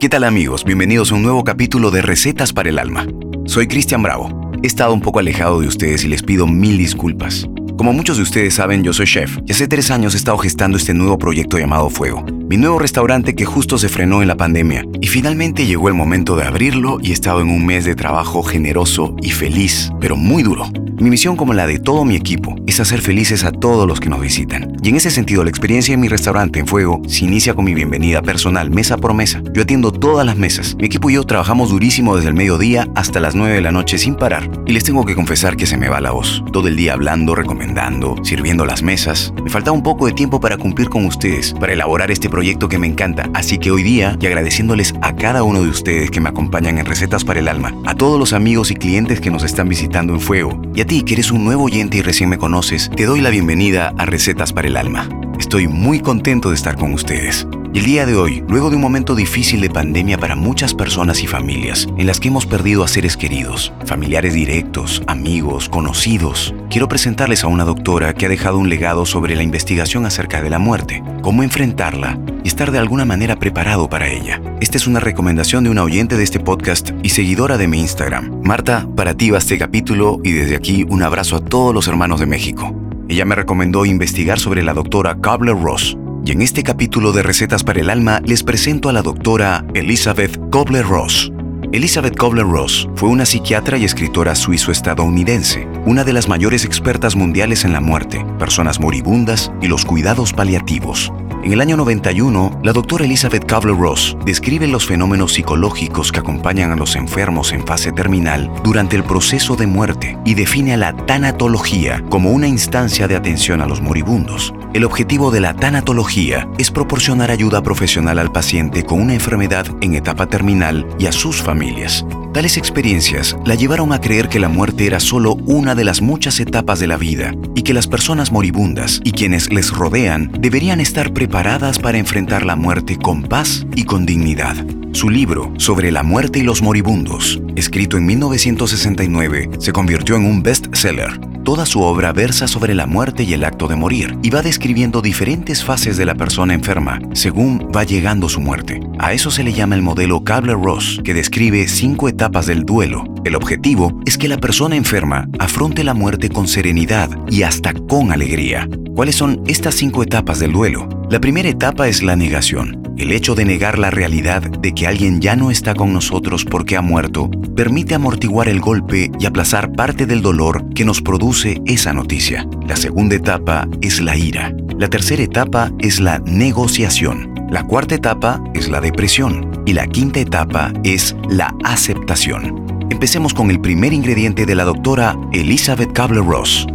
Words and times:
¿Qué 0.00 0.08
tal 0.08 0.22
amigos? 0.22 0.62
Bienvenidos 0.64 1.10
a 1.10 1.16
un 1.16 1.24
nuevo 1.24 1.42
capítulo 1.42 1.90
de 1.90 2.02
Recetas 2.02 2.52
para 2.52 2.68
el 2.68 2.78
Alma. 2.78 3.08
Soy 3.46 3.66
Cristian 3.66 4.00
Bravo. 4.00 4.52
He 4.62 4.68
estado 4.68 4.94
un 4.94 5.00
poco 5.00 5.18
alejado 5.18 5.60
de 5.60 5.66
ustedes 5.66 6.04
y 6.04 6.08
les 6.08 6.22
pido 6.22 6.46
mil 6.46 6.78
disculpas. 6.78 7.48
Como 7.76 7.92
muchos 7.92 8.16
de 8.16 8.22
ustedes 8.22 8.54
saben, 8.54 8.84
yo 8.84 8.92
soy 8.92 9.06
chef 9.06 9.38
y 9.44 9.50
hace 9.50 9.66
tres 9.66 9.90
años 9.90 10.14
he 10.14 10.16
estado 10.16 10.38
gestando 10.38 10.78
este 10.78 10.94
nuevo 10.94 11.18
proyecto 11.18 11.58
llamado 11.58 11.90
Fuego, 11.90 12.24
mi 12.48 12.56
nuevo 12.56 12.78
restaurante 12.78 13.34
que 13.34 13.44
justo 13.44 13.76
se 13.76 13.88
frenó 13.88 14.22
en 14.22 14.28
la 14.28 14.36
pandemia. 14.36 14.84
Y 15.00 15.08
finalmente 15.08 15.66
llegó 15.66 15.88
el 15.88 15.94
momento 15.94 16.36
de 16.36 16.44
abrirlo 16.44 16.98
y 17.02 17.10
he 17.10 17.12
estado 17.12 17.40
en 17.40 17.50
un 17.50 17.66
mes 17.66 17.84
de 17.84 17.96
trabajo 17.96 18.44
generoso 18.44 19.16
y 19.20 19.32
feliz, 19.32 19.90
pero 20.00 20.14
muy 20.14 20.44
duro. 20.44 20.70
Mi 21.00 21.10
misión, 21.10 21.36
como 21.36 21.54
la 21.54 21.68
de 21.68 21.78
todo 21.78 22.04
mi 22.04 22.16
equipo, 22.16 22.56
es 22.66 22.80
hacer 22.80 23.00
felices 23.00 23.44
a 23.44 23.52
todos 23.52 23.86
los 23.86 24.00
que 24.00 24.08
nos 24.08 24.20
visitan. 24.20 24.76
Y 24.82 24.88
en 24.88 24.96
ese 24.96 25.12
sentido, 25.12 25.44
la 25.44 25.50
experiencia 25.50 25.94
en 25.94 26.00
mi 26.00 26.08
restaurante 26.08 26.58
en 26.58 26.66
Fuego 26.66 27.00
se 27.06 27.24
inicia 27.24 27.54
con 27.54 27.64
mi 27.64 27.72
bienvenida 27.72 28.20
personal, 28.20 28.72
mesa 28.72 28.96
por 28.96 29.14
mesa. 29.14 29.40
Yo 29.52 29.62
atiendo 29.62 29.92
todas 29.92 30.26
las 30.26 30.36
mesas. 30.36 30.74
Mi 30.76 30.86
equipo 30.86 31.08
y 31.08 31.14
yo 31.14 31.22
trabajamos 31.22 31.70
durísimo 31.70 32.16
desde 32.16 32.30
el 32.30 32.34
mediodía 32.34 32.88
hasta 32.96 33.20
las 33.20 33.36
9 33.36 33.54
de 33.54 33.60
la 33.60 33.70
noche 33.70 33.96
sin 33.96 34.16
parar. 34.16 34.50
Y 34.66 34.72
les 34.72 34.82
tengo 34.82 35.04
que 35.04 35.14
confesar 35.14 35.56
que 35.56 35.66
se 35.66 35.76
me 35.76 35.88
va 35.88 36.00
la 36.00 36.10
voz. 36.10 36.42
Todo 36.52 36.66
el 36.66 36.74
día 36.74 36.94
hablando, 36.94 37.36
recomendando, 37.36 38.16
sirviendo 38.24 38.66
las 38.66 38.82
mesas. 38.82 39.32
Me 39.44 39.50
falta 39.50 39.70
un 39.70 39.84
poco 39.84 40.06
de 40.06 40.14
tiempo 40.14 40.40
para 40.40 40.56
cumplir 40.56 40.88
con 40.88 41.06
ustedes, 41.06 41.54
para 41.60 41.74
elaborar 41.74 42.10
este 42.10 42.28
proyecto 42.28 42.68
que 42.68 42.78
me 42.78 42.88
encanta. 42.88 43.30
Así 43.34 43.58
que 43.58 43.70
hoy 43.70 43.84
día, 43.84 44.18
y 44.20 44.26
agradeciéndoles 44.26 44.94
a 45.02 45.14
cada 45.14 45.44
uno 45.44 45.62
de 45.62 45.68
ustedes 45.68 46.10
que 46.10 46.20
me 46.20 46.30
acompañan 46.30 46.78
en 46.78 46.86
Recetas 46.86 47.24
para 47.24 47.38
el 47.38 47.46
Alma, 47.46 47.72
a 47.86 47.94
todos 47.94 48.18
los 48.18 48.32
amigos 48.32 48.72
y 48.72 48.74
clientes 48.74 49.20
que 49.20 49.30
nos 49.30 49.44
están 49.44 49.68
visitando 49.68 50.12
en 50.12 50.20
Fuego, 50.20 50.60
y 50.74 50.87
ti 50.88 51.02
que 51.02 51.12
eres 51.12 51.30
un 51.30 51.44
nuevo 51.44 51.64
oyente 51.64 51.98
y 51.98 52.02
recién 52.02 52.30
me 52.30 52.38
conoces, 52.38 52.90
te 52.96 53.04
doy 53.04 53.20
la 53.20 53.28
bienvenida 53.28 53.92
a 53.98 54.06
Recetas 54.06 54.54
para 54.54 54.68
el 54.68 54.76
Alma. 54.76 55.27
Estoy 55.38 55.68
muy 55.68 56.00
contento 56.00 56.48
de 56.48 56.56
estar 56.56 56.76
con 56.76 56.92
ustedes. 56.92 57.46
El 57.72 57.84
día 57.84 58.06
de 58.06 58.16
hoy, 58.16 58.44
luego 58.48 58.70
de 58.70 58.76
un 58.76 58.82
momento 58.82 59.14
difícil 59.14 59.60
de 59.60 59.70
pandemia 59.70 60.18
para 60.18 60.34
muchas 60.34 60.74
personas 60.74 61.22
y 61.22 61.28
familias, 61.28 61.86
en 61.96 62.08
las 62.08 62.18
que 62.18 62.28
hemos 62.28 62.44
perdido 62.44 62.82
a 62.82 62.88
seres 62.88 63.16
queridos, 63.16 63.72
familiares 63.86 64.34
directos, 64.34 65.00
amigos, 65.06 65.68
conocidos, 65.68 66.54
quiero 66.70 66.88
presentarles 66.88 67.44
a 67.44 67.46
una 67.46 67.64
doctora 67.64 68.14
que 68.14 68.26
ha 68.26 68.28
dejado 68.28 68.58
un 68.58 68.68
legado 68.68 69.06
sobre 69.06 69.36
la 69.36 69.44
investigación 69.44 70.06
acerca 70.06 70.42
de 70.42 70.50
la 70.50 70.58
muerte, 70.58 71.04
cómo 71.22 71.44
enfrentarla 71.44 72.18
y 72.42 72.48
estar 72.48 72.72
de 72.72 72.78
alguna 72.78 73.04
manera 73.04 73.36
preparado 73.36 73.88
para 73.88 74.08
ella. 74.08 74.42
Esta 74.60 74.76
es 74.76 74.86
una 74.88 74.98
recomendación 74.98 75.62
de 75.62 75.70
una 75.70 75.84
oyente 75.84 76.16
de 76.16 76.24
este 76.24 76.40
podcast 76.40 76.90
y 77.02 77.10
seguidora 77.10 77.58
de 77.58 77.68
mi 77.68 77.78
Instagram. 77.78 78.40
Marta, 78.42 78.88
para 78.96 79.14
ti 79.14 79.30
va 79.30 79.38
este 79.38 79.56
capítulo 79.56 80.20
y 80.24 80.32
desde 80.32 80.56
aquí 80.56 80.84
un 80.88 81.02
abrazo 81.04 81.36
a 81.36 81.44
todos 81.44 81.72
los 81.72 81.86
hermanos 81.86 82.18
de 82.18 82.26
México. 82.26 82.77
Ella 83.10 83.24
me 83.24 83.34
recomendó 83.34 83.86
investigar 83.86 84.38
sobre 84.38 84.62
la 84.62 84.74
doctora 84.74 85.16
Kabler-Ross, 85.18 85.96
y 86.26 86.32
en 86.32 86.42
este 86.42 86.62
capítulo 86.62 87.12
de 87.12 87.22
Recetas 87.22 87.64
para 87.64 87.80
el 87.80 87.88
Alma 87.88 88.20
les 88.26 88.42
presento 88.42 88.90
a 88.90 88.92
la 88.92 89.00
doctora 89.00 89.64
Elizabeth 89.72 90.38
Kobler-Ross. 90.50 91.32
Elizabeth 91.72 92.18
Kobler-Ross 92.18 92.86
fue 92.96 93.08
una 93.08 93.24
psiquiatra 93.24 93.78
y 93.78 93.86
escritora 93.86 94.34
suizo-estadounidense, 94.34 95.66
una 95.86 96.04
de 96.04 96.12
las 96.12 96.28
mayores 96.28 96.66
expertas 96.66 97.16
mundiales 97.16 97.64
en 97.64 97.72
la 97.72 97.80
muerte, 97.80 98.26
personas 98.38 98.78
moribundas 98.78 99.52
y 99.62 99.68
los 99.68 99.86
cuidados 99.86 100.34
paliativos. 100.34 101.10
En 101.44 101.52
el 101.52 101.60
año 101.60 101.76
91, 101.76 102.60
la 102.64 102.72
doctora 102.72 103.04
Elizabeth 103.04 103.44
Kabler-Ross 103.46 104.16
describe 104.24 104.66
los 104.66 104.86
fenómenos 104.86 105.34
psicológicos 105.34 106.10
que 106.10 106.18
acompañan 106.18 106.72
a 106.72 106.76
los 106.76 106.96
enfermos 106.96 107.52
en 107.52 107.64
fase 107.64 107.92
terminal 107.92 108.50
durante 108.64 108.96
el 108.96 109.04
proceso 109.04 109.54
de 109.54 109.68
muerte 109.68 110.18
y 110.24 110.34
define 110.34 110.74
a 110.74 110.76
la 110.76 110.96
tanatología 111.06 112.04
como 112.10 112.32
una 112.32 112.48
instancia 112.48 113.06
de 113.06 113.16
atención 113.16 113.60
a 113.60 113.66
los 113.66 113.80
moribundos. 113.80 114.52
El 114.74 114.84
objetivo 114.84 115.30
de 115.30 115.40
la 115.40 115.54
tanatología 115.54 116.48
es 116.58 116.72
proporcionar 116.72 117.30
ayuda 117.30 117.62
profesional 117.62 118.18
al 118.18 118.32
paciente 118.32 118.84
con 118.84 119.00
una 119.00 119.14
enfermedad 119.14 119.66
en 119.80 119.94
etapa 119.94 120.26
terminal 120.26 120.86
y 120.98 121.06
a 121.06 121.12
sus 121.12 121.40
familias. 121.40 122.04
Tales 122.32 122.56
experiencias 122.56 123.36
la 123.46 123.54
llevaron 123.54 123.92
a 123.92 124.00
creer 124.00 124.28
que 124.28 124.38
la 124.38 124.48
muerte 124.48 124.86
era 124.86 125.00
solo 125.00 125.34
una 125.46 125.74
de 125.74 125.84
las 125.84 126.02
muchas 126.02 126.40
etapas 126.40 126.78
de 126.78 126.86
la 126.86 126.96
vida 126.96 127.34
y 127.54 127.62
que 127.62 127.74
las 127.74 127.86
personas 127.86 128.32
moribundas 128.32 129.00
y 129.02 129.12
quienes 129.12 129.50
les 129.52 129.70
rodean 129.70 130.30
deberían 130.38 130.80
estar 130.80 131.12
preparadas 131.12 131.78
para 131.78 131.98
enfrentar 131.98 132.44
la 132.44 132.54
muerte 132.54 132.96
con 132.96 133.22
paz 133.22 133.66
y 133.74 133.84
con 133.84 134.04
dignidad. 134.06 134.56
Su 134.92 135.10
libro 135.10 135.52
sobre 135.58 135.90
la 135.90 136.02
muerte 136.02 136.38
y 136.38 136.42
los 136.42 136.62
moribundos, 136.62 137.40
escrito 137.56 137.96
en 137.96 138.06
1969, 138.06 139.50
se 139.58 139.72
convirtió 139.72 140.16
en 140.16 140.24
un 140.24 140.42
bestseller 140.42 141.27
Toda 141.48 141.64
su 141.64 141.80
obra 141.80 142.12
versa 142.12 142.46
sobre 142.46 142.74
la 142.74 142.86
muerte 142.86 143.22
y 143.22 143.32
el 143.32 143.42
acto 143.42 143.68
de 143.68 143.74
morir 143.74 144.18
y 144.22 144.28
va 144.28 144.42
describiendo 144.42 145.00
diferentes 145.00 145.64
fases 145.64 145.96
de 145.96 146.04
la 146.04 146.14
persona 146.14 146.52
enferma 146.52 147.00
según 147.14 147.70
va 147.74 147.84
llegando 147.84 148.28
su 148.28 148.38
muerte. 148.38 148.80
A 148.98 149.14
eso 149.14 149.30
se 149.30 149.42
le 149.42 149.54
llama 149.54 149.74
el 149.74 149.80
modelo 149.80 150.22
Kabler-Ross, 150.24 151.00
que 151.02 151.14
describe 151.14 151.66
cinco 151.66 152.06
etapas 152.06 152.44
del 152.44 152.64
duelo. 152.64 153.02
El 153.28 153.36
objetivo 153.36 154.00
es 154.06 154.16
que 154.16 154.26
la 154.26 154.38
persona 154.38 154.74
enferma 154.74 155.28
afronte 155.38 155.84
la 155.84 155.92
muerte 155.92 156.30
con 156.30 156.48
serenidad 156.48 157.10
y 157.28 157.42
hasta 157.42 157.74
con 157.74 158.10
alegría. 158.10 158.66
¿Cuáles 158.94 159.16
son 159.16 159.42
estas 159.46 159.74
cinco 159.74 160.02
etapas 160.02 160.38
del 160.38 160.52
duelo? 160.52 160.88
La 161.10 161.20
primera 161.20 161.50
etapa 161.50 161.88
es 161.88 162.02
la 162.02 162.16
negación. 162.16 162.82
El 162.96 163.12
hecho 163.12 163.34
de 163.34 163.44
negar 163.44 163.78
la 163.78 163.90
realidad 163.90 164.40
de 164.40 164.72
que 164.72 164.86
alguien 164.86 165.20
ya 165.20 165.36
no 165.36 165.50
está 165.50 165.74
con 165.74 165.92
nosotros 165.92 166.46
porque 166.46 166.78
ha 166.78 166.80
muerto 166.80 167.30
permite 167.54 167.94
amortiguar 167.94 168.48
el 168.48 168.60
golpe 168.60 169.10
y 169.20 169.26
aplazar 169.26 169.72
parte 169.72 170.06
del 170.06 170.22
dolor 170.22 170.66
que 170.72 170.86
nos 170.86 171.02
produce 171.02 171.60
esa 171.66 171.92
noticia. 171.92 172.48
La 172.66 172.76
segunda 172.76 173.16
etapa 173.16 173.68
es 173.82 174.00
la 174.00 174.16
ira. 174.16 174.54
La 174.78 174.88
tercera 174.88 175.22
etapa 175.22 175.70
es 175.80 176.00
la 176.00 176.18
negociación. 176.20 177.34
La 177.50 177.62
cuarta 177.62 177.94
etapa 177.94 178.42
es 178.54 178.70
la 178.70 178.80
depresión. 178.80 179.50
Y 179.66 179.74
la 179.74 179.86
quinta 179.86 180.18
etapa 180.18 180.72
es 180.82 181.14
la 181.28 181.54
aceptación. 181.62 182.67
Empecemos 182.90 183.34
con 183.34 183.50
el 183.50 183.60
primer 183.60 183.92
ingrediente 183.92 184.46
de 184.46 184.54
la 184.54 184.64
doctora 184.64 185.16
Elizabeth 185.32 185.92
Kabler-Ross. 185.92 186.66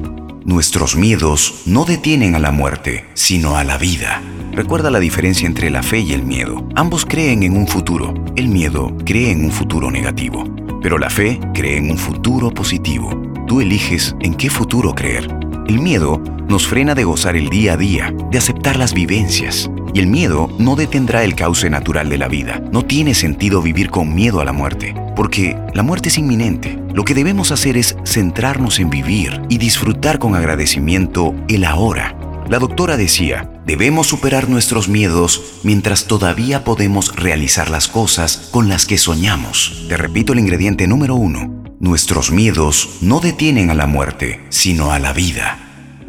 Nuestros 0.46 0.96
miedos 0.96 1.64
no 1.66 1.86
detienen 1.86 2.36
a 2.36 2.40
la 2.40 2.52
muerte, 2.52 3.06
sino 3.14 3.58
a 3.58 3.64
la 3.64 3.78
vida. 3.78 4.22
Recuerda 4.52 4.92
la 4.92 5.00
diferencia 5.00 5.48
entre 5.48 5.70
la 5.70 5.82
fe 5.82 6.00
y 6.00 6.14
el 6.14 6.24
miedo. 6.24 6.68
Ambos 6.76 7.06
creen 7.06 7.44
en 7.44 7.58
un 7.58 7.68
futuro. 7.68 8.14
El 8.36 8.50
miedo 8.50 8.96
cree 9.06 9.32
en 9.32 9.44
un 9.44 9.52
futuro 9.52 9.90
negativo, 9.90 10.44
pero 10.82 10.98
la 10.98 11.10
fe 11.10 11.40
cree 11.54 11.78
en 11.78 11.92
un 11.92 11.98
futuro 11.98 12.52
positivo. 12.52 13.10
Tú 13.48 13.62
eliges 13.62 14.16
en 14.22 14.36
qué 14.36 14.50
futuro 14.50 14.94
creer. 14.94 15.28
El 15.68 15.80
miedo 15.80 16.22
nos 16.48 16.68
frena 16.68 16.94
de 16.94 17.06
gozar 17.06 17.36
el 17.36 17.50
día 17.50 17.74
a 17.74 17.78
día, 17.78 18.14
de 18.30 18.38
aceptar 18.38 18.78
las 18.78 18.94
vivencias. 18.94 19.70
Y 19.94 20.00
el 20.00 20.08
miedo 20.08 20.50
no 20.58 20.76
detendrá 20.76 21.24
el 21.24 21.36
cauce 21.36 21.70
natural 21.70 22.10
de 22.10 22.18
la 22.18 22.28
vida. 22.28 22.62
No 22.72 22.84
tiene 22.84 23.14
sentido 23.14 23.62
vivir 23.62 23.92
con 23.92 24.16
miedo 24.16 24.42
a 24.42 24.46
la 24.46 24.52
muerte, 24.52 24.96
porque 25.16 25.56
la 25.74 25.84
muerte 25.84 26.10
es 26.10 26.18
inminente. 26.18 26.80
Lo 26.94 27.06
que 27.06 27.14
debemos 27.14 27.52
hacer 27.52 27.78
es 27.78 27.96
centrarnos 28.04 28.80
en 28.80 28.90
vivir 28.90 29.42
y 29.50 29.60
disfrutar 29.60 30.18
con 30.18 30.36
agradecimiento 30.36 31.36
el 31.48 31.64
ahora. 31.64 32.16
La 32.50 32.60
doctora 32.60 32.98
decía, 32.98 33.50
debemos 33.66 34.08
superar 34.08 34.50
nuestros 34.50 34.90
miedos 34.90 35.60
mientras 35.64 36.06
todavía 36.06 36.64
podemos 36.64 37.16
realizar 37.16 37.70
las 37.70 37.88
cosas 37.88 38.50
con 38.52 38.70
las 38.70 38.86
que 38.86 38.98
soñamos. 38.98 39.86
Te 39.88 39.96
repito 39.96 40.34
el 40.34 40.40
ingrediente 40.40 40.88
número 40.88 41.16
uno. 41.16 41.64
Nuestros 41.80 42.32
miedos 42.32 42.98
no 43.02 43.20
detienen 43.20 43.70
a 43.70 43.76
la 43.76 43.88
muerte, 43.88 44.42
sino 44.50 44.92
a 44.92 45.00
la 45.00 45.14
vida. 45.14 45.60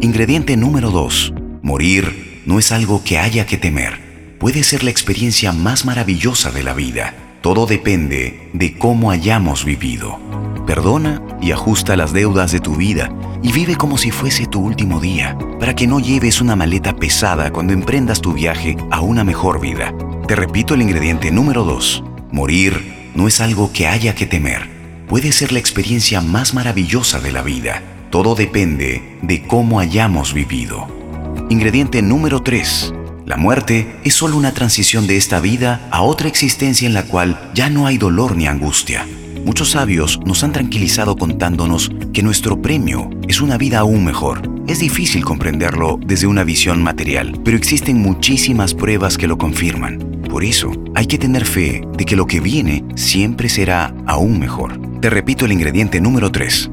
Ingrediente 0.00 0.56
número 0.56 0.90
dos. 0.90 1.32
Morir 1.62 2.23
no 2.46 2.58
es 2.58 2.72
algo 2.72 3.02
que 3.04 3.18
haya 3.18 3.46
que 3.46 3.56
temer. 3.56 4.36
Puede 4.38 4.62
ser 4.62 4.84
la 4.84 4.90
experiencia 4.90 5.52
más 5.52 5.84
maravillosa 5.84 6.50
de 6.50 6.62
la 6.62 6.74
vida. 6.74 7.14
Todo 7.40 7.66
depende 7.66 8.50
de 8.52 8.76
cómo 8.78 9.10
hayamos 9.10 9.64
vivido. 9.64 10.18
Perdona 10.66 11.22
y 11.40 11.52
ajusta 11.52 11.96
las 11.96 12.12
deudas 12.12 12.52
de 12.52 12.60
tu 12.60 12.76
vida 12.76 13.14
y 13.42 13.52
vive 13.52 13.76
como 13.76 13.98
si 13.98 14.10
fuese 14.10 14.46
tu 14.46 14.60
último 14.60 15.00
día, 15.00 15.36
para 15.60 15.74
que 15.74 15.86
no 15.86 16.00
lleves 16.00 16.40
una 16.40 16.56
maleta 16.56 16.96
pesada 16.96 17.52
cuando 17.52 17.72
emprendas 17.74 18.20
tu 18.22 18.32
viaje 18.32 18.76
a 18.90 19.00
una 19.00 19.24
mejor 19.24 19.60
vida. 19.60 19.94
Te 20.26 20.36
repito 20.36 20.74
el 20.74 20.82
ingrediente 20.82 21.30
número 21.30 21.64
2. 21.64 22.02
Morir 22.32 23.12
no 23.14 23.28
es 23.28 23.40
algo 23.40 23.72
que 23.72 23.86
haya 23.86 24.14
que 24.14 24.26
temer. 24.26 24.70
Puede 25.06 25.32
ser 25.32 25.52
la 25.52 25.58
experiencia 25.58 26.22
más 26.22 26.54
maravillosa 26.54 27.20
de 27.20 27.32
la 27.32 27.42
vida. 27.42 27.82
Todo 28.10 28.34
depende 28.34 29.18
de 29.20 29.46
cómo 29.46 29.80
hayamos 29.80 30.32
vivido. 30.32 31.03
Ingrediente 31.50 32.02
número 32.02 32.42
3. 32.42 32.94
La 33.26 33.36
muerte 33.36 33.96
es 34.04 34.14
solo 34.14 34.36
una 34.36 34.52
transición 34.52 35.06
de 35.06 35.16
esta 35.16 35.40
vida 35.40 35.88
a 35.90 36.02
otra 36.02 36.28
existencia 36.28 36.86
en 36.86 36.94
la 36.94 37.04
cual 37.04 37.50
ya 37.54 37.70
no 37.70 37.86
hay 37.86 37.98
dolor 37.98 38.36
ni 38.36 38.46
angustia. 38.46 39.06
Muchos 39.44 39.70
sabios 39.70 40.20
nos 40.24 40.42
han 40.42 40.52
tranquilizado 40.52 41.16
contándonos 41.16 41.90
que 42.12 42.22
nuestro 42.22 42.62
premio 42.62 43.10
es 43.28 43.40
una 43.40 43.58
vida 43.58 43.80
aún 43.80 44.04
mejor. 44.04 44.50
Es 44.66 44.78
difícil 44.78 45.24
comprenderlo 45.24 45.98
desde 46.04 46.26
una 46.26 46.44
visión 46.44 46.82
material, 46.82 47.38
pero 47.44 47.56
existen 47.56 48.00
muchísimas 48.00 48.72
pruebas 48.72 49.18
que 49.18 49.28
lo 49.28 49.36
confirman. 49.36 49.98
Por 50.30 50.44
eso, 50.44 50.72
hay 50.94 51.06
que 51.06 51.18
tener 51.18 51.44
fe 51.44 51.82
de 51.96 52.04
que 52.06 52.16
lo 52.16 52.26
que 52.26 52.40
viene 52.40 52.84
siempre 52.96 53.48
será 53.48 53.94
aún 54.06 54.38
mejor. 54.38 54.80
Te 55.00 55.10
repito 55.10 55.44
el 55.44 55.52
ingrediente 55.52 56.00
número 56.00 56.32
3. 56.32 56.70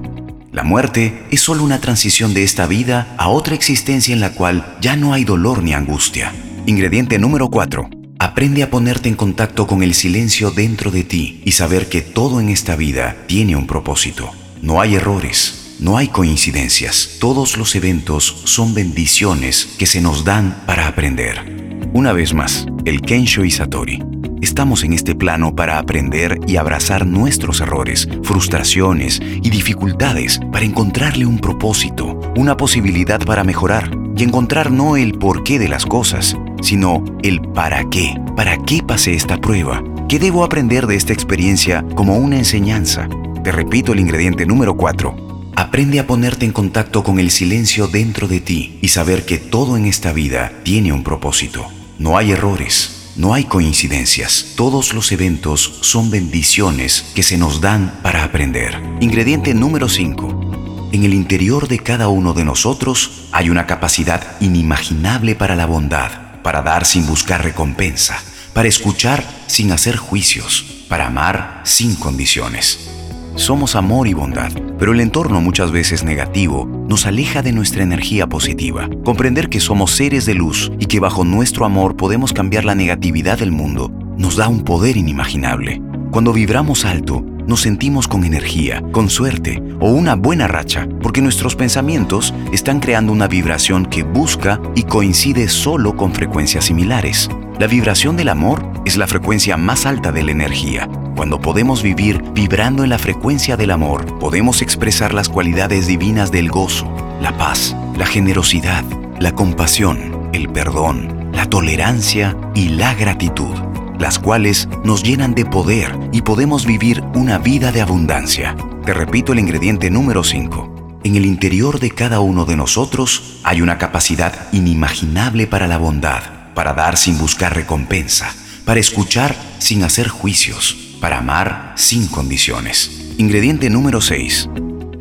La 0.52 0.64
muerte 0.64 1.24
es 1.32 1.40
solo 1.40 1.64
una 1.64 1.80
transición 1.80 2.34
de 2.34 2.44
esta 2.44 2.68
vida 2.68 3.16
a 3.18 3.30
otra 3.30 3.56
existencia 3.56 4.14
en 4.14 4.20
la 4.20 4.34
cual 4.34 4.78
ya 4.82 4.98
no 4.98 5.14
hay 5.14 5.24
dolor 5.24 5.64
ni 5.64 5.74
angustia. 5.74 6.34
Ingrediente 6.66 7.18
número 7.20 7.50
4. 7.50 7.90
Aprende 8.20 8.62
a 8.62 8.70
ponerte 8.70 9.08
en 9.08 9.16
contacto 9.16 9.66
con 9.66 9.82
el 9.82 9.94
silencio 9.94 10.52
dentro 10.52 10.92
de 10.92 11.06
ti 11.06 11.42
y 11.46 11.54
saber 11.54 11.88
que 11.88 12.02
todo 12.02 12.42
en 12.42 12.50
esta 12.50 12.76
vida 12.76 13.16
tiene 13.28 13.56
un 13.56 13.66
propósito. 13.66 14.30
No 14.62 14.82
hay 14.82 14.96
errores, 14.96 15.78
no 15.80 15.98
hay 15.98 16.10
coincidencias. 16.10 17.12
Todos 17.22 17.56
los 17.56 17.74
eventos 17.76 18.42
son 18.44 18.74
bendiciones 18.74 19.70
que 19.80 19.86
se 19.86 20.02
nos 20.02 20.26
dan 20.26 20.64
para 20.66 20.86
aprender. 20.86 21.90
Una 21.94 22.12
vez 22.12 22.34
más, 22.34 22.66
el 22.84 23.00
Kensho 23.00 23.46
Isatori. 23.46 24.04
Estamos 24.42 24.84
en 24.84 24.94
este 24.94 25.14
plano 25.14 25.56
para 25.56 25.78
aprender 25.78 26.40
y 26.48 26.56
abrazar 26.56 27.06
nuestros 27.06 27.62
errores, 27.62 28.10
frustraciones 28.24 29.22
y 29.22 29.52
dificultades 29.52 30.40
para 30.52 30.66
encontrarle 30.66 31.28
un 31.28 31.38
propósito, 31.38 32.20
una 32.36 32.58
posibilidad 32.58 33.24
para 33.24 33.44
mejorar 33.44 33.92
y 34.18 34.24
encontrar 34.24 34.72
no 34.72 34.98
el 34.98 35.14
porqué 35.14 35.60
de 35.60 35.68
las 35.70 35.86
cosas, 35.86 36.36
sino 36.64 37.04
el 37.22 37.40
para 37.42 37.88
qué. 37.92 38.16
¿Para 38.36 38.58
qué 38.58 38.82
pasé 38.82 39.14
esta 39.14 39.38
prueba? 39.38 39.84
¿Qué 40.10 40.18
debo 40.18 40.44
aprender 40.44 40.88
de 40.88 40.96
esta 40.96 41.14
experiencia 41.14 41.86
como 41.94 42.18
una 42.18 42.38
enseñanza? 42.38 43.08
Te 43.44 43.52
repito 43.52 43.94
el 43.94 44.00
ingrediente 44.00 44.48
número 44.48 44.76
4. 44.76 45.52
Aprende 45.56 46.00
a 46.00 46.08
ponerte 46.08 46.46
en 46.48 46.52
contacto 46.52 47.04
con 47.04 47.20
el 47.20 47.30
silencio 47.30 47.88
dentro 47.88 48.28
de 48.28 48.40
ti 48.40 48.80
y 48.82 48.88
saber 48.88 49.24
que 49.24 49.38
todo 49.38 49.78
en 49.78 49.86
esta 49.86 50.14
vida 50.14 50.52
tiene 50.64 50.92
un 50.94 51.04
propósito. 51.04 51.68
No 52.00 52.18
hay 52.18 52.32
errores, 52.32 53.01
no 53.22 53.36
hay 53.36 53.44
coincidencias. 53.44 54.54
Todos 54.56 54.96
los 54.96 55.12
eventos 55.12 55.78
son 55.82 56.10
bendiciones 56.10 57.06
que 57.14 57.22
se 57.22 57.38
nos 57.38 57.62
dan 57.62 58.00
para 58.02 58.24
aprender. 58.24 58.82
Ingrediente 59.00 59.54
número 59.54 59.90
5. 59.90 60.90
En 60.92 61.04
el 61.04 61.14
interior 61.14 61.68
de 61.68 61.78
cada 61.78 62.08
uno 62.08 62.34
de 62.34 62.44
nosotros 62.44 63.28
hay 63.32 63.52
una 63.52 63.68
capacidad 63.68 64.42
inimaginable 64.42 65.36
para 65.36 65.56
la 65.56 65.68
bondad 65.68 66.32
para 66.42 66.64
dar 66.64 66.84
sin 66.86 67.06
buscar 67.06 67.44
recompensa, 67.44 68.20
para 68.54 68.68
escuchar 68.68 69.24
sin 69.46 69.72
hacer 69.72 69.98
juicios, 69.98 70.66
para 70.90 71.06
amar 71.06 71.62
sin 71.64 71.96
condiciones. 71.96 72.91
Somos 73.36 73.76
amor 73.76 74.08
y 74.08 74.14
bondad, 74.14 74.52
pero 74.78 74.94
el 74.94 75.00
entorno 75.00 75.42
muchas 75.42 75.72
veces 75.72 76.04
negativo 76.04 76.68
nos 76.88 77.06
aleja 77.06 77.42
de 77.42 77.54
nuestra 77.54 77.84
energía 77.84 78.28
positiva. 78.28 78.90
Comprender 79.06 79.50
que 79.50 79.60
somos 79.60 79.92
seres 79.92 80.26
de 80.26 80.34
luz 80.34 80.72
y 80.80 80.86
que 80.86 81.00
bajo 81.00 81.24
nuestro 81.24 81.66
amor 81.66 81.96
podemos 81.96 82.34
cambiar 82.34 82.66
la 82.66 82.76
negatividad 82.76 83.40
del 83.40 83.52
mundo 83.52 83.92
nos 84.18 84.36
da 84.36 84.48
un 84.48 84.64
poder 84.64 84.98
inimaginable. 84.98 85.82
Cuando 86.12 86.34
vibramos 86.34 86.86
alto, 86.86 87.26
nos 87.48 87.62
sentimos 87.62 88.08
con 88.08 88.24
energía, 88.24 88.84
con 88.92 89.10
suerte 89.10 89.62
o 89.80 89.90
una 89.90 90.16
buena 90.16 90.48
racha, 90.48 90.88
porque 91.02 91.22
nuestros 91.22 91.56
pensamientos 91.56 92.34
están 92.52 92.80
creando 92.80 93.12
una 93.12 93.28
vibración 93.28 93.86
que 93.86 94.04
busca 94.04 94.62
y 94.76 94.84
coincide 94.84 95.48
solo 95.48 95.96
con 95.96 96.14
frecuencias 96.14 96.66
similares. 96.66 97.30
La 97.62 97.68
vibración 97.68 98.18
del 98.18 98.30
amor 98.30 98.68
es 98.86 98.98
la 98.98 99.06
frecuencia 99.06 99.56
más 99.56 99.86
alta 99.86 100.12
de 100.12 100.24
la 100.24 100.32
energía. 100.32 100.90
Cuando 101.16 101.40
podemos 101.40 101.84
vivir 101.84 102.20
vibrando 102.34 102.84
en 102.84 102.90
la 102.90 102.98
frecuencia 102.98 103.56
del 103.56 103.70
amor, 103.70 104.18
podemos 104.18 104.64
expresar 104.64 105.14
las 105.14 105.30
cualidades 105.30 105.86
divinas 105.86 106.32
del 106.32 106.50
gozo, 106.50 106.92
la 107.22 107.38
paz, 107.38 107.76
la 107.96 108.08
generosidad, 108.08 108.84
la 109.20 109.36
compasión, 109.36 110.28
el 110.34 110.50
perdón, 110.50 111.30
la 111.34 111.46
tolerancia 111.46 112.36
y 112.56 112.70
la 112.70 112.96
gratitud 112.96 113.54
las 114.00 114.18
cuales 114.18 114.68
nos 114.84 115.04
llenan 115.04 115.36
de 115.36 115.46
poder 115.46 115.96
y 116.12 116.24
podemos 116.24 116.66
vivir 116.66 117.04
una 117.14 117.38
vida 117.38 117.72
de 117.72 117.82
abundancia. 117.82 118.56
Te 118.84 118.96
repito 118.96 119.34
el 119.34 119.40
ingrediente 119.40 119.92
número 119.92 120.24
5. 120.24 121.00
En 121.04 121.16
el 121.16 121.28
interior 121.28 121.80
de 121.80 121.92
cada 121.92 122.22
uno 122.22 122.46
de 122.46 122.56
nosotros 122.56 123.40
hay 123.44 123.62
una 123.62 123.78
capacidad 123.78 124.52
inimaginable 124.52 125.46
para 125.46 125.68
la 125.68 125.78
bondad, 125.78 126.41
para 126.54 126.74
dar 126.74 126.98
sin 126.98 127.18
buscar 127.18 127.56
recompensa, 127.56 128.34
para 128.66 128.80
escuchar 128.80 129.36
sin 129.60 129.84
hacer 129.84 130.08
juicios, 130.08 130.76
para 131.00 131.20
amar 131.20 131.74
sin 131.76 132.08
condiciones. 132.08 133.14
Ingrediente 133.18 133.70
número 133.70 134.02
6. 134.02 134.50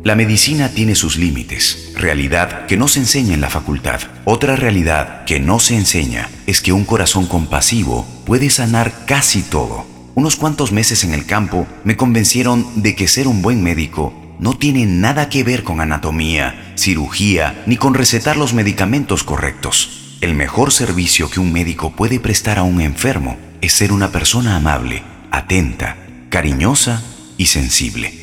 La 0.03 0.15
medicina 0.15 0.69
tiene 0.69 0.95
sus 0.95 1.17
límites, 1.17 1.91
realidad 1.95 2.65
que 2.65 2.75
no 2.75 2.87
se 2.87 2.99
enseña 2.99 3.35
en 3.35 3.41
la 3.41 3.51
facultad. 3.51 4.01
Otra 4.25 4.55
realidad 4.55 5.25
que 5.25 5.39
no 5.39 5.59
se 5.59 5.75
enseña 5.75 6.27
es 6.47 6.59
que 6.61 6.73
un 6.73 6.85
corazón 6.85 7.27
compasivo 7.27 8.07
puede 8.25 8.49
sanar 8.49 9.05
casi 9.05 9.43
todo. 9.43 9.85
Unos 10.15 10.37
cuantos 10.37 10.71
meses 10.71 11.03
en 11.03 11.13
el 11.13 11.27
campo 11.27 11.67
me 11.83 11.97
convencieron 11.97 12.81
de 12.81 12.95
que 12.95 13.07
ser 13.07 13.27
un 13.27 13.43
buen 13.43 13.61
médico 13.61 14.11
no 14.39 14.57
tiene 14.57 14.87
nada 14.87 15.29
que 15.29 15.43
ver 15.43 15.63
con 15.63 15.81
anatomía, 15.81 16.73
cirugía, 16.75 17.61
ni 17.67 17.77
con 17.77 17.93
recetar 17.93 18.37
los 18.37 18.55
medicamentos 18.55 19.23
correctos. 19.23 20.00
El 20.21 20.35
mejor 20.35 20.71
servicio 20.71 21.31
que 21.31 21.39
un 21.39 21.51
médico 21.51 21.89
puede 21.95 22.19
prestar 22.19 22.59
a 22.59 22.63
un 22.63 22.79
enfermo 22.79 23.37
es 23.59 23.73
ser 23.73 23.91
una 23.91 24.11
persona 24.11 24.55
amable, 24.55 25.01
atenta, 25.31 25.97
cariñosa 26.29 27.03
y 27.37 27.47
sensible. 27.47 28.13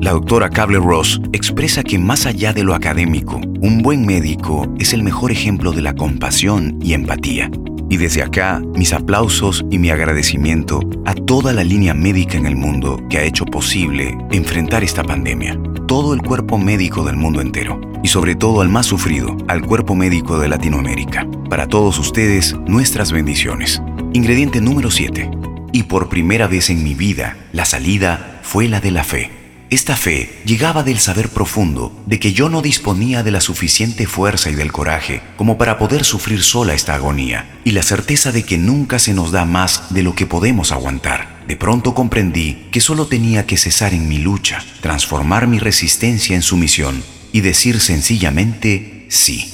La 0.00 0.12
doctora 0.12 0.48
Cable 0.48 0.78
Ross 0.78 1.20
expresa 1.32 1.82
que 1.82 1.98
más 1.98 2.24
allá 2.26 2.52
de 2.52 2.62
lo 2.62 2.72
académico, 2.72 3.40
un 3.60 3.82
buen 3.82 4.06
médico 4.06 4.72
es 4.78 4.92
el 4.92 5.02
mejor 5.02 5.32
ejemplo 5.32 5.72
de 5.72 5.82
la 5.82 5.94
compasión 5.96 6.78
y 6.80 6.92
empatía. 6.92 7.50
Y 7.90 7.96
desde 7.96 8.22
acá, 8.22 8.62
mis 8.76 8.92
aplausos 8.92 9.64
y 9.72 9.78
mi 9.78 9.90
agradecimiento 9.90 10.88
a 11.04 11.16
toda 11.16 11.52
la 11.52 11.64
línea 11.64 11.94
médica 11.94 12.38
en 12.38 12.46
el 12.46 12.54
mundo 12.54 13.02
que 13.10 13.18
ha 13.18 13.24
hecho 13.24 13.44
posible 13.44 14.16
enfrentar 14.30 14.84
esta 14.84 15.02
pandemia. 15.02 15.58
Todo 15.92 16.14
el 16.14 16.22
cuerpo 16.22 16.56
médico 16.56 17.04
del 17.04 17.16
mundo 17.16 17.42
entero. 17.42 17.78
Y 18.02 18.08
sobre 18.08 18.34
todo 18.34 18.62
al 18.62 18.70
más 18.70 18.86
sufrido, 18.86 19.36
al 19.46 19.60
cuerpo 19.60 19.94
médico 19.94 20.38
de 20.38 20.48
Latinoamérica. 20.48 21.28
Para 21.50 21.66
todos 21.66 21.98
ustedes, 21.98 22.56
nuestras 22.66 23.12
bendiciones. 23.12 23.82
Ingrediente 24.14 24.62
número 24.62 24.90
7. 24.90 25.30
Y 25.70 25.82
por 25.82 26.08
primera 26.08 26.46
vez 26.46 26.70
en 26.70 26.82
mi 26.82 26.94
vida, 26.94 27.36
la 27.52 27.66
salida 27.66 28.40
fue 28.42 28.68
la 28.68 28.80
de 28.80 28.90
la 28.90 29.04
fe. 29.04 29.32
Esta 29.68 29.94
fe 29.94 30.40
llegaba 30.46 30.82
del 30.82 30.98
saber 30.98 31.28
profundo 31.28 31.92
de 32.06 32.18
que 32.18 32.32
yo 32.32 32.48
no 32.48 32.62
disponía 32.62 33.22
de 33.22 33.30
la 33.30 33.42
suficiente 33.42 34.06
fuerza 34.06 34.48
y 34.48 34.54
del 34.54 34.72
coraje 34.72 35.20
como 35.36 35.58
para 35.58 35.76
poder 35.76 36.04
sufrir 36.04 36.42
sola 36.42 36.72
esta 36.72 36.94
agonía, 36.94 37.60
y 37.64 37.72
la 37.72 37.82
certeza 37.82 38.32
de 38.32 38.44
que 38.44 38.56
nunca 38.56 38.98
se 38.98 39.12
nos 39.12 39.30
da 39.30 39.44
más 39.44 39.92
de 39.92 40.02
lo 40.02 40.14
que 40.14 40.24
podemos 40.24 40.72
aguantar. 40.72 41.31
De 41.46 41.56
pronto 41.56 41.94
comprendí 41.94 42.68
que 42.70 42.80
solo 42.80 43.06
tenía 43.06 43.46
que 43.46 43.56
cesar 43.56 43.94
en 43.94 44.08
mi 44.08 44.18
lucha, 44.18 44.64
transformar 44.80 45.46
mi 45.46 45.58
resistencia 45.58 46.36
en 46.36 46.42
sumisión 46.42 47.02
y 47.32 47.40
decir 47.40 47.80
sencillamente 47.80 49.06
sí. 49.08 49.48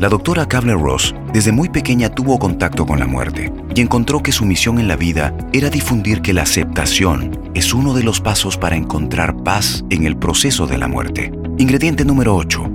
La 0.00 0.08
doctora 0.08 0.46
Kabler-Ross 0.46 1.14
desde 1.32 1.52
muy 1.52 1.68
pequeña 1.68 2.08
tuvo 2.08 2.38
contacto 2.38 2.86
con 2.86 3.00
la 3.00 3.06
muerte 3.06 3.52
y 3.74 3.80
encontró 3.80 4.22
que 4.22 4.32
su 4.32 4.44
misión 4.44 4.78
en 4.78 4.88
la 4.88 4.96
vida 4.96 5.36
era 5.52 5.70
difundir 5.70 6.22
que 6.22 6.32
la 6.32 6.42
aceptación 6.42 7.50
es 7.54 7.74
uno 7.74 7.94
de 7.94 8.04
los 8.04 8.20
pasos 8.20 8.56
para 8.56 8.76
encontrar 8.76 9.42
paz 9.42 9.84
en 9.90 10.06
el 10.06 10.16
proceso 10.16 10.66
de 10.66 10.78
la 10.78 10.88
muerte. 10.88 11.32
Ingrediente 11.58 12.04
número 12.04 12.36
8. 12.36 12.70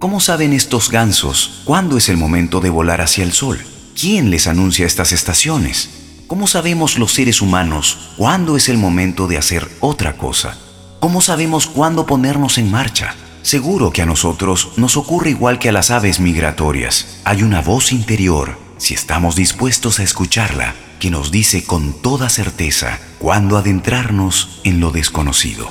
¿Cómo 0.00 0.20
saben 0.20 0.52
estos 0.52 0.90
gansos 0.90 1.62
cuándo 1.64 1.96
es 1.96 2.08
el 2.08 2.16
momento 2.16 2.60
de 2.60 2.70
volar 2.70 3.00
hacia 3.00 3.24
el 3.24 3.32
sol? 3.32 3.58
¿Quién 3.98 4.30
les 4.30 4.48
anuncia 4.48 4.84
estas 4.84 5.12
estaciones? 5.12 6.03
¿Cómo 6.26 6.46
sabemos 6.46 6.98
los 6.98 7.12
seres 7.12 7.42
humanos 7.42 7.98
cuándo 8.16 8.56
es 8.56 8.70
el 8.70 8.78
momento 8.78 9.26
de 9.26 9.36
hacer 9.36 9.68
otra 9.80 10.16
cosa? 10.16 10.56
¿Cómo 10.98 11.20
sabemos 11.20 11.66
cuándo 11.66 12.06
ponernos 12.06 12.56
en 12.56 12.70
marcha? 12.70 13.14
Seguro 13.42 13.90
que 13.90 14.00
a 14.00 14.06
nosotros 14.06 14.72
nos 14.78 14.96
ocurre 14.96 15.30
igual 15.30 15.58
que 15.58 15.68
a 15.68 15.72
las 15.72 15.90
aves 15.90 16.20
migratorias. 16.20 17.20
Hay 17.24 17.42
una 17.42 17.60
voz 17.60 17.92
interior, 17.92 18.58
si 18.78 18.94
estamos 18.94 19.36
dispuestos 19.36 20.00
a 20.00 20.02
escucharla, 20.02 20.74
que 20.98 21.10
nos 21.10 21.30
dice 21.30 21.64
con 21.64 21.92
toda 21.92 22.30
certeza 22.30 22.98
cuándo 23.18 23.58
adentrarnos 23.58 24.60
en 24.64 24.80
lo 24.80 24.92
desconocido. 24.92 25.68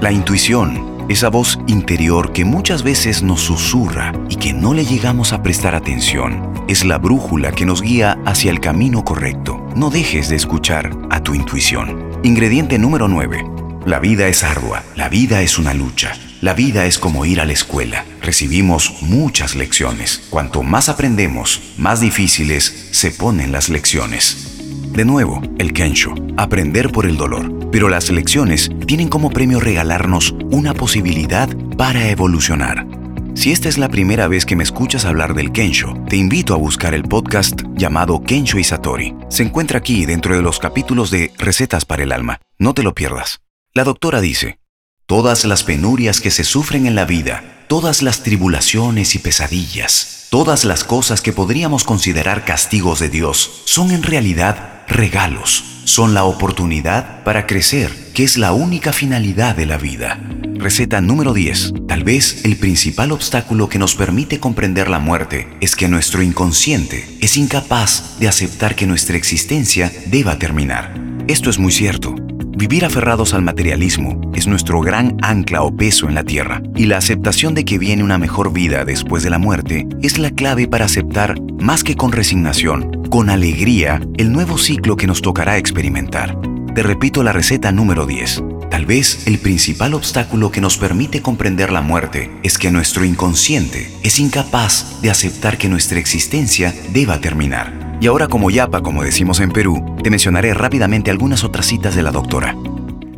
La 0.00 0.12
intuición, 0.12 1.04
esa 1.10 1.28
voz 1.28 1.58
interior 1.66 2.32
que 2.32 2.46
muchas 2.46 2.82
veces 2.82 3.22
nos 3.22 3.42
susurra 3.42 4.14
y 4.30 4.36
que 4.36 4.54
no 4.54 4.72
le 4.72 4.86
llegamos 4.86 5.34
a 5.34 5.42
prestar 5.42 5.74
atención, 5.74 6.59
es 6.70 6.84
la 6.84 6.98
brújula 6.98 7.50
que 7.50 7.66
nos 7.66 7.82
guía 7.82 8.16
hacia 8.24 8.52
el 8.52 8.60
camino 8.60 9.04
correcto. 9.04 9.66
No 9.74 9.90
dejes 9.90 10.28
de 10.28 10.36
escuchar 10.36 10.96
a 11.10 11.20
tu 11.20 11.34
intuición. 11.34 12.10
Ingrediente 12.22 12.78
número 12.78 13.08
9. 13.08 13.44
La 13.86 13.98
vida 13.98 14.28
es 14.28 14.44
ardua, 14.44 14.84
la 14.94 15.08
vida 15.08 15.42
es 15.42 15.58
una 15.58 15.74
lucha. 15.74 16.12
La 16.40 16.54
vida 16.54 16.86
es 16.86 17.00
como 17.00 17.26
ir 17.26 17.40
a 17.40 17.44
la 17.44 17.54
escuela. 17.54 18.04
Recibimos 18.22 19.02
muchas 19.02 19.56
lecciones. 19.56 20.22
Cuanto 20.30 20.62
más 20.62 20.88
aprendemos, 20.88 21.60
más 21.76 22.00
difíciles 22.00 22.88
se 22.92 23.10
ponen 23.10 23.50
las 23.50 23.68
lecciones. 23.68 24.46
De 24.92 25.04
nuevo, 25.04 25.42
el 25.58 25.72
Kensho, 25.72 26.14
aprender 26.36 26.92
por 26.92 27.04
el 27.04 27.16
dolor. 27.16 27.70
Pero 27.72 27.88
las 27.88 28.10
lecciones 28.10 28.70
tienen 28.86 29.08
como 29.08 29.30
premio 29.30 29.58
regalarnos 29.58 30.36
una 30.52 30.74
posibilidad 30.74 31.48
para 31.76 32.08
evolucionar. 32.10 32.86
Si 33.34 33.52
esta 33.52 33.68
es 33.68 33.78
la 33.78 33.88
primera 33.88 34.28
vez 34.28 34.44
que 34.44 34.56
me 34.56 34.64
escuchas 34.64 35.04
hablar 35.04 35.34
del 35.34 35.52
Kensho, 35.52 35.94
te 36.08 36.16
invito 36.16 36.52
a 36.52 36.58
buscar 36.58 36.94
el 36.94 37.04
podcast 37.04 37.62
llamado 37.74 38.22
Kensho 38.22 38.58
y 38.58 38.64
Satori. 38.64 39.14
Se 39.28 39.42
encuentra 39.42 39.78
aquí 39.78 40.04
dentro 40.04 40.34
de 40.34 40.42
los 40.42 40.58
capítulos 40.58 41.10
de 41.10 41.32
Recetas 41.38 41.84
para 41.84 42.02
el 42.02 42.12
Alma. 42.12 42.40
No 42.58 42.74
te 42.74 42.82
lo 42.82 42.94
pierdas. 42.94 43.40
La 43.72 43.84
doctora 43.84 44.20
dice, 44.20 44.58
Todas 45.06 45.44
las 45.44 45.64
penurias 45.64 46.20
que 46.20 46.30
se 46.30 46.44
sufren 46.44 46.86
en 46.86 46.94
la 46.94 47.04
vida, 47.04 47.64
todas 47.68 48.02
las 48.02 48.22
tribulaciones 48.22 49.14
y 49.14 49.18
pesadillas, 49.18 50.26
todas 50.30 50.64
las 50.64 50.84
cosas 50.84 51.20
que 51.20 51.32
podríamos 51.32 51.84
considerar 51.84 52.44
castigos 52.44 53.00
de 53.00 53.08
Dios, 53.08 53.62
son 53.64 53.90
en 53.90 54.02
realidad 54.02 54.79
regalos, 54.90 55.64
son 55.84 56.14
la 56.14 56.24
oportunidad 56.24 57.22
para 57.22 57.46
crecer, 57.46 57.90
que 58.12 58.24
es 58.24 58.36
la 58.36 58.52
única 58.52 58.92
finalidad 58.92 59.56
de 59.56 59.66
la 59.66 59.78
vida. 59.78 60.18
Receta 60.56 61.00
número 61.00 61.32
10. 61.32 61.72
Tal 61.86 62.04
vez 62.04 62.44
el 62.44 62.56
principal 62.56 63.12
obstáculo 63.12 63.68
que 63.68 63.78
nos 63.78 63.94
permite 63.94 64.40
comprender 64.40 64.90
la 64.90 64.98
muerte 64.98 65.48
es 65.60 65.76
que 65.76 65.88
nuestro 65.88 66.22
inconsciente 66.22 67.16
es 67.20 67.36
incapaz 67.36 68.18
de 68.18 68.28
aceptar 68.28 68.74
que 68.74 68.86
nuestra 68.86 69.16
existencia 69.16 69.90
deba 70.06 70.38
terminar. 70.38 70.92
Esto 71.28 71.48
es 71.48 71.58
muy 71.58 71.72
cierto. 71.72 72.14
Vivir 72.56 72.84
aferrados 72.84 73.32
al 73.32 73.40
materialismo 73.40 74.20
es 74.34 74.46
nuestro 74.46 74.80
gran 74.80 75.16
ancla 75.22 75.62
o 75.62 75.74
peso 75.74 76.08
en 76.08 76.14
la 76.14 76.24
tierra, 76.24 76.60
y 76.76 76.86
la 76.86 76.98
aceptación 76.98 77.54
de 77.54 77.64
que 77.64 77.78
viene 77.78 78.04
una 78.04 78.18
mejor 78.18 78.52
vida 78.52 78.84
después 78.84 79.22
de 79.22 79.30
la 79.30 79.38
muerte 79.38 79.86
es 80.02 80.18
la 80.18 80.30
clave 80.30 80.68
para 80.68 80.84
aceptar, 80.84 81.40
más 81.58 81.84
que 81.84 81.96
con 81.96 82.12
resignación, 82.12 82.99
con 83.10 83.28
alegría, 83.28 84.00
el 84.18 84.32
nuevo 84.32 84.56
ciclo 84.56 84.96
que 84.96 85.08
nos 85.08 85.20
tocará 85.20 85.58
experimentar. 85.58 86.40
Te 86.76 86.84
repito 86.84 87.24
la 87.24 87.32
receta 87.32 87.72
número 87.72 88.06
10. 88.06 88.44
Tal 88.70 88.86
vez 88.86 89.26
el 89.26 89.40
principal 89.40 89.94
obstáculo 89.94 90.52
que 90.52 90.60
nos 90.60 90.78
permite 90.78 91.20
comprender 91.20 91.72
la 91.72 91.82
muerte 91.82 92.30
es 92.44 92.56
que 92.56 92.70
nuestro 92.70 93.04
inconsciente 93.04 93.90
es 94.04 94.20
incapaz 94.20 95.02
de 95.02 95.10
aceptar 95.10 95.58
que 95.58 95.68
nuestra 95.68 95.98
existencia 95.98 96.72
deba 96.92 97.20
terminar. 97.20 97.98
Y 98.00 98.06
ahora 98.06 98.28
como 98.28 98.48
yapa, 98.48 98.80
como 98.80 99.02
decimos 99.02 99.40
en 99.40 99.50
Perú, 99.50 99.96
te 100.04 100.10
mencionaré 100.10 100.54
rápidamente 100.54 101.10
algunas 101.10 101.42
otras 101.42 101.66
citas 101.66 101.96
de 101.96 102.04
la 102.04 102.12
doctora. 102.12 102.54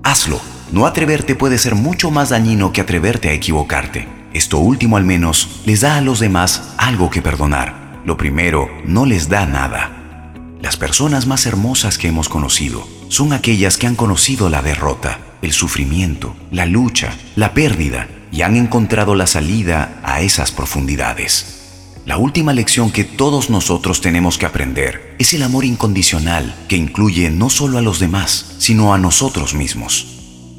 Hazlo. 0.03 0.41
No 0.73 0.87
atreverte 0.87 1.35
puede 1.35 1.59
ser 1.59 1.75
mucho 1.75 2.11
más 2.11 2.31
dañino 2.31 2.73
que 2.73 2.81
atreverte 2.81 3.29
a 3.29 3.35
equivocarte. 3.35 4.09
Esto 4.33 4.59
último 4.59 4.97
al 4.97 5.05
menos 5.05 5.61
les 5.67 5.83
da 5.83 5.99
a 5.99 6.01
los 6.01 6.19
demás 6.19 6.73
algo 6.79 7.11
que 7.11 7.21
perdonar. 7.21 7.82
Lo 8.05 8.17
primero 8.17 8.69
no 8.85 9.07
les 9.07 9.29
da 9.29 9.47
nada. 9.47 10.33
Las 10.61 10.77
personas 10.77 11.27
más 11.27 11.47
hermosas 11.47 11.99
que 11.99 12.09
hemos 12.09 12.29
conocido 12.29 12.87
son 13.09 13.33
aquellas 13.33 13.77
que 13.77 13.87
han 13.87 13.95
conocido 13.95 14.49
la 14.49 14.61
derrota, 14.61 15.21
el 15.41 15.53
sufrimiento, 15.53 16.35
la 16.51 16.67
lucha, 16.67 17.17
la 17.37 17.55
pérdida 17.55 18.09
y 18.33 18.43
han 18.43 18.57
encontrado 18.57 19.15
la 19.15 19.27
salida 19.27 20.01
a 20.03 20.21
esas 20.21 20.51
profundidades. 20.51 21.61
La 22.05 22.17
última 22.17 22.53
lección 22.53 22.91
que 22.91 23.05
todos 23.05 23.51
nosotros 23.51 24.01
tenemos 24.01 24.37
que 24.37 24.47
aprender 24.47 25.15
es 25.21 25.35
el 25.35 25.45
amor 25.45 25.65
incondicional 25.65 26.57
que 26.69 26.77
incluye 26.77 27.31
no 27.31 27.51
solo 27.51 27.79
a 27.79 27.83
los 27.83 28.01
demás, 28.01 28.57
sino 28.59 28.93
a 28.93 28.99
nosotros 28.99 29.55
mismos. 29.55 30.09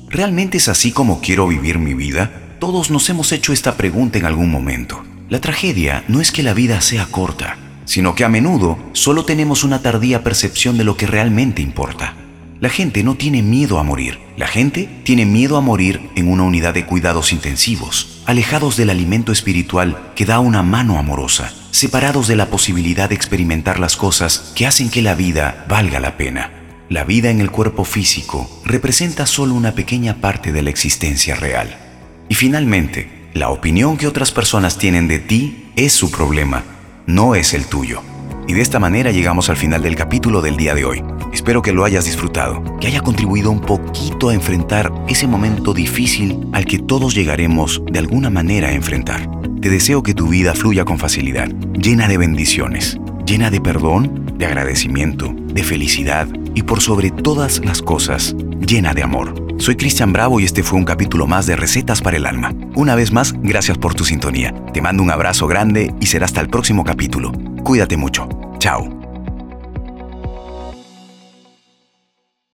¿Realmente 0.08 0.58
es 0.58 0.70
así 0.70 0.94
como 0.94 1.20
quiero 1.20 1.48
vivir 1.48 1.80
mi 1.80 1.94
vida? 1.94 2.56
Todos 2.60 2.90
nos 2.90 3.10
hemos 3.10 3.34
hecho 3.34 3.52
esta 3.52 3.76
pregunta 3.76 4.18
en 4.18 4.26
algún 4.26 4.50
momento. 4.50 5.04
La 5.30 5.40
tragedia 5.40 6.04
no 6.08 6.22
es 6.22 6.32
que 6.32 6.44
la 6.44 6.54
vida 6.54 6.82
sea 6.82 7.06
corta, 7.06 7.58
sino 7.86 8.14
que 8.16 8.24
a 8.24 8.30
menudo 8.30 8.78
solo 8.94 9.26
tenemos 9.26 9.64
una 9.64 9.82
tardía 9.82 10.24
percepción 10.24 10.78
de 10.78 10.84
lo 10.84 10.98
que 10.98 11.08
realmente 11.08 11.62
importa. 11.62 12.16
La 12.60 12.70
gente 12.70 13.04
no 13.04 13.16
tiene 13.16 13.42
miedo 13.42 13.80
a 13.80 13.84
morir. 13.84 14.20
La 14.38 14.48
gente 14.48 14.88
tiene 15.04 15.26
miedo 15.26 15.58
a 15.58 15.62
morir 15.62 16.10
en 16.16 16.30
una 16.30 16.44
unidad 16.44 16.74
de 16.74 16.86
cuidados 16.86 17.34
intensivos, 17.34 18.22
alejados 18.26 18.78
del 18.78 18.90
alimento 18.90 19.32
espiritual 19.32 20.12
que 20.16 20.26
da 20.26 20.40
una 20.40 20.64
mano 20.64 20.98
amorosa, 20.98 21.54
separados 21.72 22.28
de 22.28 22.36
la 22.36 22.48
posibilidad 22.48 23.10
de 23.10 23.16
experimentar 23.16 23.80
las 23.80 23.98
cosas 23.98 24.54
que 24.56 24.66
hacen 24.66 24.90
que 24.90 25.02
la 25.02 25.16
vida 25.16 25.66
valga 25.68 26.00
la 26.00 26.16
pena. 26.16 26.52
La 26.90 27.04
vida 27.04 27.32
en 27.32 27.42
el 27.42 27.52
cuerpo 27.52 27.86
físico 27.86 28.50
representa 28.66 29.26
solo 29.26 29.56
una 29.56 29.74
pequeña 29.74 30.22
parte 30.22 30.52
de 30.52 30.62
la 30.62 30.70
existencia 30.70 31.36
real. 31.36 31.78
Y 32.30 32.36
finalmente, 32.36 33.23
la 33.34 33.50
opinión 33.50 33.98
que 33.98 34.06
otras 34.06 34.32
personas 34.32 34.78
tienen 34.78 35.08
de 35.08 35.18
ti 35.18 35.72
es 35.76 35.94
su 35.94 36.12
problema, 36.12 36.64
no 37.08 37.34
es 37.34 37.56
el 37.56 37.66
tuyo. 37.66 38.02
Y 38.48 38.54
de 38.54 38.62
esta 38.62 38.80
manera 38.80 39.12
llegamos 39.12 39.50
al 39.50 39.58
final 39.58 39.82
del 39.82 39.96
capítulo 39.96 40.42
del 40.42 40.56
día 40.56 40.76
de 40.76 40.86
hoy. 40.86 41.04
Espero 41.34 41.64
que 41.64 41.74
lo 41.74 41.84
hayas 41.84 42.06
disfrutado, 42.06 42.62
que 42.80 42.88
haya 42.88 43.02
contribuido 43.02 43.50
un 43.50 43.62
poquito 43.62 44.30
a 44.30 44.36
enfrentar 44.36 44.94
ese 45.08 45.26
momento 45.26 45.74
difícil 45.74 46.48
al 46.52 46.66
que 46.66 46.78
todos 46.78 47.16
llegaremos 47.16 47.82
de 47.92 47.98
alguna 47.98 48.30
manera 48.30 48.68
a 48.68 48.74
enfrentar. 48.74 49.28
Te 49.62 49.70
deseo 49.70 50.04
que 50.04 50.14
tu 50.14 50.28
vida 50.28 50.54
fluya 50.54 50.86
con 50.86 51.00
facilidad, 51.00 51.50
llena 51.74 52.08
de 52.08 52.18
bendiciones, 52.18 53.00
llena 53.26 53.50
de 53.50 53.62
perdón, 53.62 54.36
de 54.38 54.46
agradecimiento, 54.46 55.34
de 55.48 55.64
felicidad 55.64 56.28
y 56.54 56.64
por 56.64 56.82
sobre 56.82 57.10
todas 57.10 57.66
las 57.66 57.82
cosas, 57.82 58.36
llena 58.60 58.94
de 58.94 59.02
amor. 59.02 59.43
Soy 59.58 59.76
Cristian 59.76 60.12
Bravo 60.12 60.40
y 60.40 60.46
este 60.46 60.64
fue 60.64 60.78
un 60.78 60.86
capítulo 60.86 61.28
más 61.28 61.46
de 61.46 61.56
Recetas 61.56 62.02
para 62.02 62.18
el 62.18 62.26
Alma. 62.26 62.54
Una 62.76 62.96
vez 62.96 63.12
más, 63.12 63.34
gracias 63.42 63.78
por 63.78 63.96
tu 63.96 64.04
sintonía. 64.04 64.54
Te 64.74 64.82
mando 64.82 65.04
un 65.04 65.12
abrazo 65.12 65.48
grande 65.48 65.94
y 66.00 66.08
será 66.08 66.26
hasta 66.26 66.42
el 66.42 66.50
próximo 66.50 66.84
capítulo. 66.84 67.32
Cuídate 67.64 67.96
mucho. 67.96 68.28
Chao. 68.60 68.93